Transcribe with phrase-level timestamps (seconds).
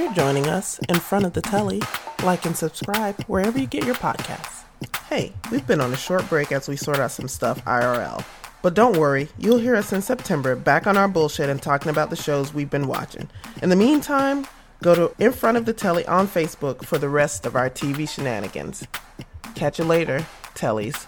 [0.00, 1.82] you're joining us in front of the telly,
[2.24, 4.64] like and subscribe wherever you get your podcasts.
[5.08, 8.24] Hey, we've been on a short break as we sort out some stuff IRL.
[8.62, 12.08] But don't worry, you'll hear us in September back on our bullshit and talking about
[12.08, 13.28] the shows we've been watching.
[13.60, 14.46] In the meantime,
[14.82, 18.08] go to In Front of the Telly on Facebook for the rest of our TV
[18.08, 18.86] shenanigans.
[19.54, 21.06] Catch you later, Tellies.